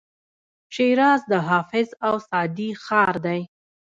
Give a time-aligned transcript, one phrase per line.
[0.73, 3.41] شیراز د حافظ او سعدي ښار دی.